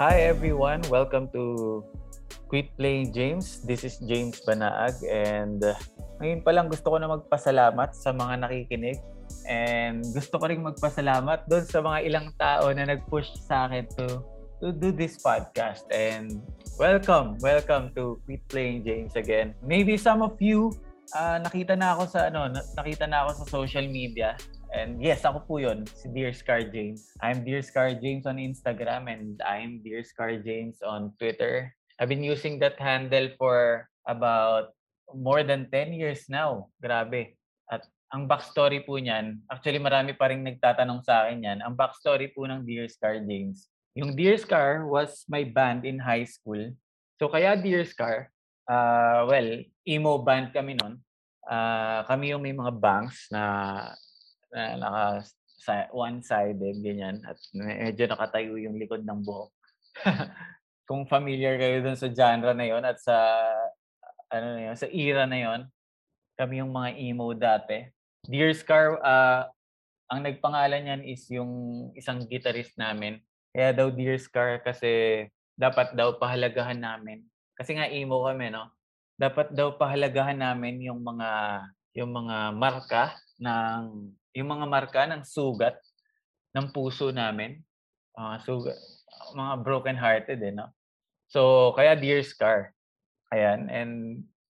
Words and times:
Hi 0.00 0.24
everyone, 0.32 0.80
welcome 0.88 1.28
to 1.36 1.84
Quit 2.48 2.72
Playing 2.80 3.12
James. 3.12 3.60
This 3.60 3.84
is 3.84 4.00
James 4.00 4.40
Banaag 4.48 4.96
and 5.04 5.60
uh, 5.60 5.76
ngayon 6.24 6.40
pa 6.40 6.56
lang 6.56 6.72
gusto 6.72 6.88
ko 6.88 6.96
na 6.96 7.04
magpasalamat 7.04 7.92
sa 7.92 8.16
mga 8.16 8.48
nakikinig 8.48 8.96
and 9.44 10.00
gusto 10.16 10.40
ko 10.40 10.48
rin 10.48 10.64
magpasalamat 10.64 11.44
doon 11.52 11.68
sa 11.68 11.84
mga 11.84 11.98
ilang 12.08 12.32
tao 12.40 12.72
na 12.72 12.88
nag-push 12.88 13.28
sa 13.44 13.68
akin 13.68 13.84
to 13.92 14.24
to 14.64 14.72
do 14.72 14.88
this 14.88 15.20
podcast 15.20 15.84
and 15.92 16.40
welcome, 16.80 17.36
welcome 17.44 17.92
to 17.92 18.16
Quit 18.24 18.40
Playing 18.48 18.80
James 18.80 19.12
again. 19.20 19.52
Maybe 19.60 20.00
some 20.00 20.24
of 20.24 20.40
you 20.40 20.72
uh, 21.12 21.44
nakita 21.44 21.76
na 21.76 21.92
ako 21.92 22.08
sa 22.08 22.32
ano, 22.32 22.48
nakita 22.48 23.04
na 23.04 23.28
ako 23.28 23.44
sa 23.44 23.44
social 23.52 23.84
media 23.84 24.40
And 24.70 25.02
yes, 25.02 25.26
ako 25.26 25.42
po 25.50 25.54
yun, 25.58 25.82
si 25.98 26.06
Dear 26.14 26.30
Scar 26.30 26.62
James. 26.62 27.10
I'm 27.18 27.42
Dear 27.42 27.58
Scar 27.58 27.90
James 27.98 28.22
on 28.22 28.38
Instagram 28.38 29.10
and 29.10 29.34
I'm 29.42 29.82
Dear 29.82 30.06
Scar 30.06 30.38
James 30.38 30.78
on 30.78 31.10
Twitter. 31.18 31.74
I've 31.98 32.06
been 32.06 32.22
using 32.22 32.62
that 32.62 32.78
handle 32.78 33.34
for 33.34 33.90
about 34.06 34.70
more 35.10 35.42
than 35.42 35.66
10 35.74 35.98
years 35.98 36.30
now. 36.30 36.70
Grabe. 36.78 37.34
At 37.66 37.82
ang 38.14 38.30
backstory 38.30 38.86
po 38.86 39.02
niyan, 39.02 39.42
actually 39.50 39.82
marami 39.82 40.14
pa 40.14 40.30
rin 40.30 40.46
nagtatanong 40.46 41.02
sa 41.02 41.26
akin 41.26 41.42
yan. 41.42 41.58
Ang 41.66 41.74
backstory 41.74 42.30
po 42.30 42.46
ng 42.46 42.62
Dear 42.62 42.86
Scar 42.86 43.18
James. 43.26 43.66
Yung 43.98 44.14
Dear 44.14 44.38
Scar 44.38 44.86
was 44.86 45.26
my 45.26 45.42
band 45.42 45.82
in 45.82 45.98
high 45.98 46.26
school. 46.30 46.62
So 47.18 47.26
kaya 47.26 47.58
Dear 47.58 47.82
Scar, 47.82 48.30
uh, 48.70 49.26
well, 49.26 49.50
emo 49.82 50.22
band 50.22 50.54
kami 50.54 50.78
nun. 50.78 51.02
Uh, 51.42 52.06
kami 52.06 52.30
yung 52.30 52.46
may 52.46 52.54
mga 52.54 52.70
bangs 52.78 53.26
na 53.34 53.42
na 54.52 54.76
naka 54.76 55.24
one-sided, 55.92 56.82
ganyan. 56.82 57.22
At 57.22 57.38
medyo 57.52 58.08
nakatayo 58.08 58.56
yung 58.56 58.76
likod 58.80 59.04
ng 59.04 59.20
buhok. 59.22 59.52
Kung 60.88 61.06
familiar 61.06 61.54
kayo 61.60 61.84
dun 61.84 61.98
sa 61.98 62.10
genre 62.10 62.50
na 62.50 62.66
yon 62.66 62.82
at 62.82 62.98
sa 62.98 63.14
ano 64.30 64.46
na 64.58 64.60
yun, 64.70 64.76
sa 64.78 64.88
era 64.90 65.24
na 65.26 65.38
yon, 65.38 65.60
kami 66.34 66.62
yung 66.62 66.72
mga 66.72 66.90
emo 66.98 67.30
dati. 67.36 67.86
Dear 68.26 68.50
Scar, 68.56 68.98
uh, 69.02 69.46
ang 70.10 70.26
nagpangalan 70.26 70.82
niyan 70.82 71.02
is 71.06 71.22
yung 71.30 71.52
isang 71.94 72.26
guitarist 72.26 72.74
namin. 72.74 73.22
Kaya 73.54 73.70
daw 73.74 73.90
Dear 73.90 74.18
Scar 74.18 74.62
kasi 74.62 75.26
dapat 75.54 75.94
daw 75.94 76.18
pahalagahan 76.18 76.78
namin. 76.78 77.26
Kasi 77.54 77.76
nga 77.76 77.86
emo 77.86 78.24
kami, 78.24 78.50
no? 78.50 78.72
Dapat 79.20 79.52
daw 79.52 79.76
pahalagahan 79.76 80.40
namin 80.40 80.80
yung 80.80 81.04
mga 81.04 81.30
yung 81.92 82.10
mga 82.14 82.54
marka 82.54 83.18
ng 83.42 84.14
yung 84.34 84.48
mga 84.50 84.66
marka 84.66 85.02
ng 85.06 85.26
sugat 85.26 85.76
ng 86.54 86.70
puso 86.70 87.10
namin. 87.10 87.58
Uh, 88.14 88.36
sugat, 88.42 88.76
mga 89.34 89.54
broken 89.62 89.96
hearted 89.98 90.40
eh, 90.42 90.54
no? 90.54 90.70
So, 91.30 91.70
kaya 91.78 91.94
Dear 91.94 92.26
Scar. 92.26 92.74
Ayan. 93.30 93.70
And 93.70 93.92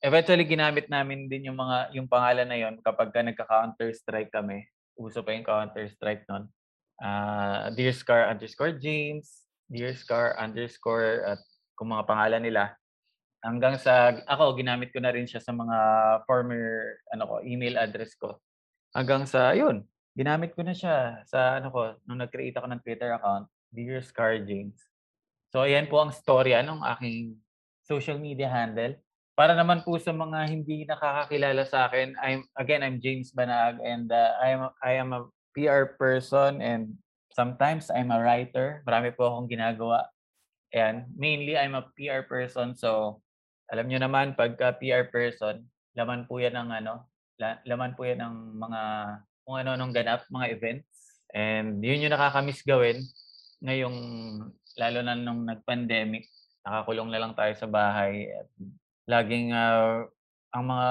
eventually 0.00 0.48
ginamit 0.48 0.88
namin 0.88 1.28
din 1.28 1.52
yung 1.52 1.60
mga 1.60 1.92
yung 1.92 2.08
pangalan 2.08 2.48
na 2.48 2.58
yon 2.58 2.80
kapag 2.80 3.12
ka 3.12 3.20
nagka-counter 3.20 3.92
strike 3.92 4.32
kami. 4.32 4.64
Uso 4.96 5.20
pa 5.20 5.36
yung 5.36 5.44
counter 5.44 5.84
strike 5.92 6.24
noon. 6.28 6.48
Uh, 6.96 7.68
Dear 7.76 7.92
Scar 7.92 8.32
underscore 8.32 8.76
James, 8.80 9.44
Dear 9.68 9.92
Scar 9.92 10.36
underscore 10.40 11.28
at 11.28 11.40
kung 11.76 11.92
mga 11.92 12.08
pangalan 12.08 12.42
nila. 12.44 12.72
Hanggang 13.42 13.76
sa 13.76 14.16
ako 14.24 14.54
ginamit 14.56 14.94
ko 14.94 15.02
na 15.02 15.12
rin 15.12 15.26
siya 15.26 15.42
sa 15.42 15.50
mga 15.50 15.76
former 16.24 16.96
ano 17.10 17.24
ko 17.26 17.34
email 17.42 17.74
address 17.76 18.14
ko 18.14 18.38
Hanggang 18.92 19.24
sa 19.24 19.56
yun, 19.56 19.88
ginamit 20.12 20.52
ko 20.52 20.60
na 20.60 20.76
siya 20.76 21.24
sa 21.24 21.56
ano 21.56 21.72
ko, 21.72 21.96
nung 22.04 22.20
nag-create 22.20 22.52
ako 22.60 22.68
ng 22.68 22.82
Twitter 22.84 23.16
account, 23.16 23.48
Dear 23.72 24.04
Scar 24.04 24.44
James. 24.44 24.76
So 25.48 25.64
ayan 25.64 25.88
po 25.88 26.00
ang 26.00 26.12
storya 26.12 26.60
ng 26.60 26.84
aking 26.96 27.40
social 27.88 28.20
media 28.20 28.52
handle. 28.52 28.92
Para 29.32 29.56
naman 29.56 29.80
po 29.80 29.96
sa 29.96 30.12
mga 30.12 30.44
hindi 30.44 30.84
nakakakilala 30.84 31.64
sa 31.64 31.88
akin, 31.88 32.12
I'm 32.20 32.44
again 32.60 32.84
I'm 32.84 33.00
James 33.00 33.32
Banag 33.32 33.80
and 33.80 34.12
uh, 34.12 34.36
I 34.36 34.48
am 34.52 34.62
I 34.84 34.92
am 35.00 35.16
a 35.16 35.24
PR 35.56 35.96
person 35.96 36.60
and 36.60 36.92
sometimes 37.32 37.88
I'm 37.88 38.12
a 38.12 38.20
writer. 38.20 38.84
Marami 38.84 39.16
po 39.16 39.32
akong 39.32 39.48
ginagawa. 39.48 40.04
Ayan, 40.76 41.08
mainly 41.16 41.56
I'm 41.56 41.72
a 41.72 41.88
PR 41.96 42.28
person 42.28 42.76
so 42.76 43.20
alam 43.72 43.88
niyo 43.88 44.04
naman 44.04 44.36
pagka 44.36 44.76
PR 44.76 45.08
person, 45.08 45.64
laman 45.96 46.28
po 46.28 46.36
yan 46.36 46.60
ng 46.60 46.84
ano, 46.84 47.08
laman 47.40 47.92
po 47.96 48.04
yan 48.04 48.20
ng 48.20 48.36
mga 48.58 48.80
kung 49.42 49.56
ano 49.58 49.70
nung 49.74 49.94
ganap, 49.94 50.24
mga 50.30 50.46
events. 50.54 51.20
And 51.32 51.80
yun 51.80 52.04
yung 52.04 52.14
nakakamiss 52.14 52.62
gawin 52.62 53.02
ngayong 53.62 53.98
lalo 54.76 54.98
na 55.00 55.14
nung 55.14 55.46
nag-pandemic. 55.46 56.26
Nakakulong 56.62 57.10
na 57.10 57.20
lang 57.22 57.32
tayo 57.34 57.54
sa 57.54 57.66
bahay. 57.70 58.30
At 58.30 58.48
laging 59.06 59.54
uh, 59.54 60.06
ang 60.52 60.64
mga 60.68 60.88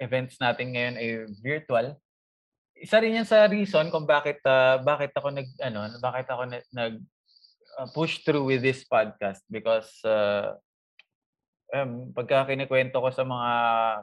events 0.00 0.34
natin 0.40 0.72
ngayon 0.72 0.96
ay 0.96 1.08
virtual. 1.42 1.86
Isa 2.78 2.98
rin 2.98 3.20
yan 3.20 3.28
sa 3.28 3.46
reason 3.46 3.92
kung 3.92 4.08
bakit 4.08 4.42
uh, 4.42 4.80
bakit 4.82 5.14
ako 5.14 5.30
nag 5.30 5.46
ano, 5.62 5.86
bakit 6.02 6.26
ako 6.26 6.42
nag, 6.50 6.96
uh, 7.78 7.88
push 7.94 8.24
through 8.26 8.42
with 8.42 8.64
this 8.64 8.82
podcast 8.88 9.44
because 9.46 10.02
um, 11.72 12.12
pagka 12.12 12.52
kinikwento 12.52 13.00
ko 13.00 13.08
sa 13.08 13.24
mga 13.24 13.50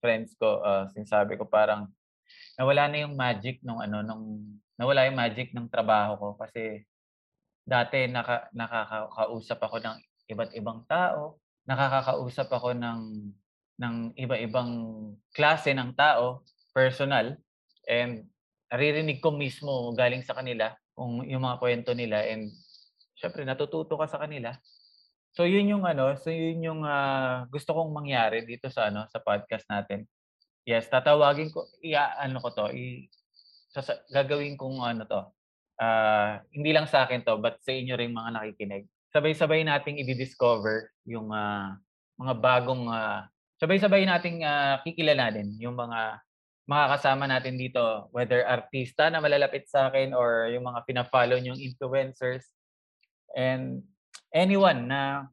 friends 0.00 0.34
ko, 0.40 0.64
uh, 0.64 0.88
sinasabi 0.96 1.36
ko 1.36 1.44
parang 1.44 1.86
nawala 2.56 2.88
na 2.88 3.04
yung 3.04 3.14
magic 3.14 3.60
nung 3.60 3.80
ano 3.80 4.00
nung 4.00 4.24
nawala 4.80 5.06
yung 5.06 5.18
magic 5.20 5.52
ng 5.52 5.68
trabaho 5.68 6.16
ko. 6.16 6.28
Kasi 6.40 6.88
dati 7.62 8.08
naka, 8.08 8.48
nakakausap 8.56 9.60
ako 9.60 9.76
ng 9.84 9.96
iba't 10.32 10.50
ibang 10.56 10.80
tao, 10.88 11.36
nakakakausap 11.68 12.48
ako 12.48 12.72
ng 12.72 13.00
ng 13.80 14.12
iba-ibang 14.12 14.72
klase 15.32 15.72
ng 15.72 15.96
tao, 15.96 16.44
personal, 16.76 17.32
and 17.88 18.28
naririnig 18.68 19.24
ko 19.24 19.32
mismo 19.32 19.90
galing 19.96 20.20
sa 20.20 20.36
kanila 20.36 20.76
kung 20.92 21.24
yung 21.24 21.42
mga 21.42 21.56
kwento 21.58 21.90
nila 21.96 22.20
and 22.28 22.52
syempre 23.16 23.42
natututo 23.42 23.96
ka 23.96 24.06
sa 24.06 24.20
kanila 24.20 24.52
So 25.30 25.46
yun 25.46 25.70
yung 25.70 25.86
ano, 25.86 26.18
so 26.18 26.28
yun 26.30 26.58
yung 26.58 26.82
uh, 26.82 27.46
gusto 27.50 27.70
kong 27.70 27.94
mangyari 27.94 28.42
dito 28.42 28.66
sa 28.66 28.90
ano 28.90 29.06
sa 29.06 29.22
podcast 29.22 29.62
natin. 29.70 30.02
Yes, 30.66 30.90
tatawagin 30.90 31.54
ko 31.54 31.70
iya 31.80 32.18
ano 32.18 32.42
ko 32.42 32.50
to, 32.50 32.66
i 32.74 33.06
sasa, 33.70 34.02
gagawin 34.10 34.58
kong 34.58 34.82
ano 34.82 35.06
to. 35.06 35.22
Uh, 35.80 36.42
hindi 36.52 36.74
lang 36.74 36.90
sa 36.90 37.06
akin 37.06 37.22
to, 37.22 37.38
but 37.38 37.62
sa 37.62 37.72
inyo 37.72 37.94
ring 37.96 38.12
mga 38.12 38.36
nakikinig. 38.36 38.84
Sabay-sabay 39.14 39.62
nating 39.64 40.02
i-discover 40.02 40.90
yung 41.06 41.30
uh, 41.30 41.78
mga 42.20 42.34
bagong 42.36 42.90
uh, 42.90 43.24
sabay-sabay 43.62 44.04
nating 44.04 44.42
uh, 44.42 44.82
kikilalanin 44.82 45.56
yung 45.62 45.78
mga 45.78 46.20
makakasama 46.70 47.26
natin 47.26 47.58
dito, 47.58 48.06
whether 48.14 48.46
artista 48.46 49.10
na 49.10 49.18
malalapit 49.18 49.66
sa 49.66 49.90
akin 49.90 50.14
or 50.14 50.46
yung 50.54 50.62
mga 50.62 50.86
pina-follow 50.86 51.34
yung 51.42 51.58
influencers. 51.58 52.46
And 53.34 53.82
anyone 54.30 54.86
na 54.86 55.26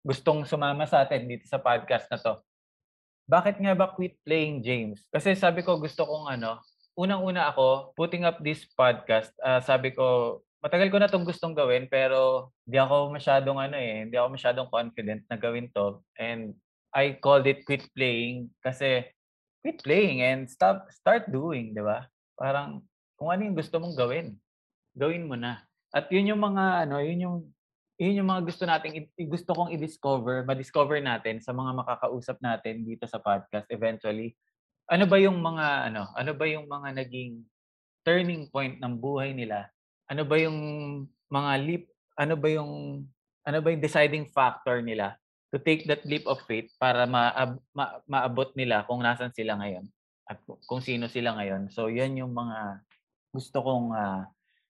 gustong 0.00 0.42
sumama 0.48 0.88
sa 0.88 1.04
atin 1.04 1.28
dito 1.28 1.44
sa 1.46 1.60
podcast 1.60 2.08
na 2.08 2.18
to. 2.18 2.40
Bakit 3.30 3.62
nga 3.62 3.76
ba 3.76 3.92
quit 3.94 4.18
playing 4.26 4.64
James? 4.64 5.06
Kasi 5.12 5.38
sabi 5.38 5.62
ko 5.62 5.78
gusto 5.78 6.02
kong 6.02 6.26
ano, 6.34 6.58
unang-una 6.98 7.52
ako 7.52 7.94
putting 7.94 8.26
up 8.26 8.42
this 8.42 8.66
podcast. 8.74 9.30
Uh, 9.38 9.62
sabi 9.62 9.94
ko 9.94 10.40
matagal 10.60 10.92
ko 10.92 10.98
na 11.00 11.08
tong 11.08 11.24
gustong 11.24 11.56
gawin 11.56 11.88
pero 11.88 12.52
hindi 12.68 12.76
ako 12.76 13.16
masyadong 13.16 13.58
ano 13.60 13.76
eh, 13.80 14.04
hindi 14.04 14.16
ako 14.20 14.28
masyadong 14.36 14.68
confident 14.68 15.22
na 15.28 15.36
gawin 15.40 15.72
to. 15.72 16.04
And 16.20 16.56
I 16.92 17.16
called 17.16 17.46
it 17.46 17.64
quit 17.64 17.86
playing 17.96 18.50
kasi 18.60 19.06
quit 19.64 19.80
playing 19.80 20.20
and 20.20 20.50
stop 20.50 20.88
start 20.92 21.28
doing, 21.32 21.72
'di 21.72 21.84
ba? 21.84 22.08
Parang 22.36 22.84
kung 23.16 23.32
ano 23.32 23.44
yung 23.44 23.56
gusto 23.56 23.76
mong 23.80 23.96
gawin, 23.96 24.36
gawin 24.96 25.28
mo 25.28 25.36
na. 25.36 25.64
At 25.92 26.08
yun 26.12 26.28
yung 26.34 26.40
mga 26.40 26.88
ano, 26.88 26.98
yun 27.04 27.24
yung 27.24 27.36
yun 28.00 28.24
yung 28.24 28.32
mga 28.32 28.48
gusto 28.48 28.64
nating 28.64 29.12
gusto 29.28 29.52
kong 29.52 29.76
i-discover, 29.76 30.40
ma-discover 30.48 31.04
natin 31.04 31.44
sa 31.44 31.52
mga 31.52 31.84
makakausap 31.84 32.40
natin 32.40 32.80
dito 32.80 33.04
sa 33.04 33.20
podcast 33.20 33.68
eventually. 33.68 34.32
Ano 34.88 35.04
ba 35.04 35.20
yung 35.20 35.36
mga 35.36 35.92
ano, 35.92 36.08
ano 36.16 36.32
ba 36.32 36.48
yung 36.48 36.64
mga 36.64 36.96
naging 36.96 37.44
turning 38.00 38.48
point 38.48 38.80
ng 38.80 38.96
buhay 38.96 39.36
nila? 39.36 39.68
Ano 40.08 40.24
ba 40.24 40.40
yung 40.40 40.58
mga 41.28 41.52
leap, 41.60 41.84
ano 42.16 42.34
ba 42.40 42.48
yung 42.48 43.04
ano 43.44 43.58
ba 43.60 43.68
yung 43.68 43.84
deciding 43.84 44.24
factor 44.32 44.80
nila 44.80 45.20
to 45.52 45.60
take 45.60 45.84
that 45.84 46.00
leap 46.08 46.24
of 46.24 46.40
faith 46.48 46.72
para 46.80 47.04
ma, 47.04 47.36
ma, 47.76 48.00
maabot 48.08 48.48
nila 48.56 48.86
kung 48.88 49.04
nasan 49.04 49.34
sila 49.36 49.60
ngayon 49.60 49.84
at 50.24 50.38
kung 50.64 50.80
sino 50.80 51.10
sila 51.10 51.34
ngayon. 51.36 51.68
So, 51.74 51.90
yan 51.90 52.14
yung 52.14 52.30
mga 52.30 52.86
gusto 53.34 53.58
kong 53.58 53.90
uh, 53.90 54.22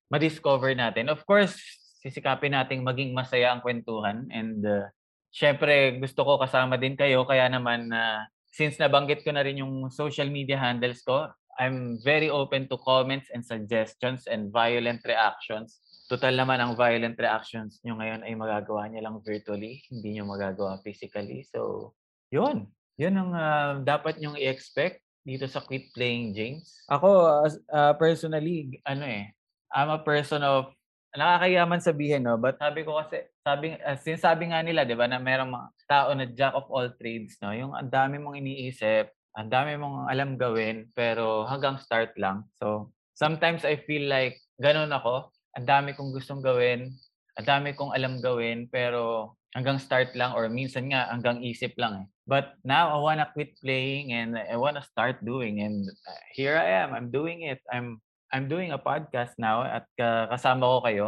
ma-discover 0.08 0.72
natin. 0.72 1.12
Of 1.12 1.20
course, 1.28 1.60
sisikapin 2.00 2.56
nating 2.56 2.80
maging 2.80 3.12
masaya 3.12 3.52
ang 3.52 3.60
kwentuhan 3.60 4.24
and 4.32 4.64
uh, 4.64 4.88
syempre 5.30 6.00
gusto 6.00 6.24
ko 6.24 6.40
kasama 6.40 6.80
din 6.80 6.96
kayo 6.96 7.28
kaya 7.28 7.46
naman 7.46 7.92
uh, 7.92 8.24
since 8.50 8.76
nabanggit 8.82 9.22
ko 9.22 9.30
na 9.30 9.46
rin 9.46 9.62
yung 9.62 9.88
social 9.94 10.26
media 10.26 10.58
handles 10.58 11.06
ko, 11.06 11.30
I'm 11.58 11.98
very 12.02 12.30
open 12.30 12.66
to 12.70 12.76
comments 12.82 13.30
and 13.30 13.46
suggestions 13.46 14.26
and 14.26 14.50
violent 14.50 15.02
reactions. 15.06 15.78
total 16.10 16.34
naman 16.34 16.58
ang 16.58 16.74
violent 16.74 17.14
reactions 17.14 17.78
nyo 17.86 17.94
ngayon 17.94 18.26
ay 18.26 18.34
magagawa 18.34 18.90
niya 18.90 19.06
lang 19.06 19.22
virtually, 19.22 19.78
hindi 19.94 20.18
nyo 20.18 20.26
magagawa 20.26 20.82
physically. 20.82 21.46
So, 21.46 21.94
yun. 22.34 22.66
Yun 22.98 23.14
ang 23.14 23.30
uh, 23.30 23.72
dapat 23.86 24.18
nyong 24.18 24.34
i-expect 24.34 25.06
dito 25.22 25.46
sa 25.46 25.62
Quit 25.62 25.94
Playing 25.94 26.34
James. 26.34 26.82
Ako, 26.90 27.08
uh, 27.46 27.94
personally, 27.94 28.82
ano 28.82 29.06
eh, 29.06 29.30
I'm 29.70 29.94
a 29.94 30.02
person 30.02 30.42
of 30.42 30.74
nakakayaman 31.14 31.82
sabihin, 31.82 32.22
no? 32.22 32.38
But 32.38 32.60
sabi 32.60 32.86
ko 32.86 32.98
kasi, 33.02 33.26
sabi, 33.42 33.74
uh, 33.80 33.98
sinasabi 33.98 34.54
nga 34.54 34.60
nila, 34.62 34.86
di 34.86 34.94
ba, 34.94 35.10
na 35.10 35.18
merong 35.18 35.50
mga 35.50 35.68
tao 35.90 36.08
na 36.14 36.26
jack 36.30 36.54
of 36.54 36.70
all 36.70 36.86
trades, 36.98 37.38
no? 37.42 37.50
Yung 37.50 37.74
ang 37.74 37.90
dami 37.90 38.22
mong 38.22 38.38
iniisip, 38.38 39.10
ang 39.34 39.50
dami 39.50 39.74
mong 39.74 40.06
alam 40.10 40.38
gawin, 40.38 40.90
pero 40.94 41.46
hanggang 41.46 41.78
start 41.82 42.14
lang. 42.18 42.46
So, 42.62 42.94
sometimes 43.18 43.66
I 43.66 43.82
feel 43.82 44.06
like 44.06 44.38
ganun 44.62 44.94
ako. 44.94 45.34
Ang 45.58 45.66
dami 45.66 45.98
kong 45.98 46.14
gustong 46.14 46.42
gawin, 46.42 46.94
ang 47.38 47.46
dami 47.46 47.74
kong 47.74 47.90
alam 47.94 48.22
gawin, 48.22 48.70
pero 48.70 49.34
hanggang 49.54 49.82
start 49.82 50.14
lang 50.14 50.30
or 50.34 50.46
minsan 50.46 50.90
nga 50.94 51.10
hanggang 51.10 51.42
isip 51.42 51.74
lang 51.74 52.06
eh. 52.06 52.08
But 52.30 52.54
now 52.62 52.94
I 52.94 52.98
wanna 53.02 53.26
quit 53.34 53.58
playing 53.58 54.14
and 54.14 54.38
I 54.38 54.54
wanna 54.54 54.86
start 54.86 55.18
doing 55.26 55.58
and 55.58 55.90
uh, 55.90 56.22
here 56.38 56.54
I 56.54 56.86
am. 56.86 56.94
I'm 56.94 57.10
doing 57.10 57.42
it. 57.42 57.58
I'm 57.66 57.98
I'm 58.30 58.46
doing 58.46 58.70
a 58.70 58.78
podcast 58.78 59.34
now 59.38 59.66
at 59.66 59.90
kasama 59.98 60.66
ko 60.66 60.78
kayo. 60.86 61.06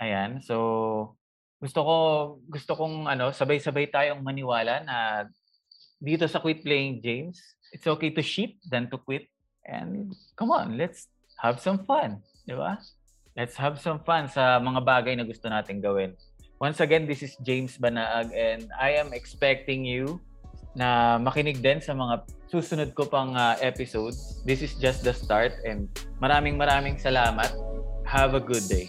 Ayan. 0.00 0.40
So 0.40 1.16
gusto 1.60 1.80
ko 1.84 1.96
gusto 2.48 2.72
kong 2.76 3.08
ano 3.08 3.32
sabay-sabay 3.32 3.88
tayong 3.88 4.20
maniwala 4.20 4.84
na 4.84 5.24
dito 6.00 6.28
sa 6.28 6.40
Quit 6.40 6.60
Playing 6.60 7.00
James, 7.00 7.40
it's 7.72 7.88
okay 7.88 8.12
to 8.12 8.20
ship 8.20 8.56
than 8.68 8.88
to 8.92 9.00
quit. 9.00 9.28
And 9.64 10.12
come 10.36 10.52
on, 10.52 10.76
let's 10.76 11.08
have 11.40 11.60
some 11.60 11.84
fun, 11.88 12.20
di 12.44 12.52
ba? 12.52 12.76
Let's 13.36 13.56
have 13.56 13.80
some 13.80 14.00
fun 14.04 14.28
sa 14.28 14.60
mga 14.60 14.80
bagay 14.84 15.16
na 15.16 15.24
gusto 15.24 15.48
nating 15.48 15.80
gawin. 15.80 16.16
Once 16.56 16.80
again, 16.80 17.04
this 17.04 17.20
is 17.20 17.36
James 17.44 17.76
Banaag 17.76 18.32
and 18.32 18.68
I 18.80 18.96
am 18.96 19.12
expecting 19.12 19.84
you 19.84 20.20
na 20.76 21.16
makinig 21.16 21.64
din 21.64 21.80
sa 21.80 21.96
mga 21.96 22.28
susunod 22.52 22.92
ko 22.92 23.08
pang 23.08 23.32
uh, 23.32 23.56
episodes. 23.64 24.44
This 24.44 24.60
is 24.60 24.76
just 24.76 25.00
the 25.00 25.16
start 25.16 25.56
and 25.64 25.88
maraming 26.20 26.60
maraming 26.60 27.00
salamat. 27.00 27.48
Have 28.04 28.36
a 28.36 28.42
good 28.44 28.68
day. 28.68 28.86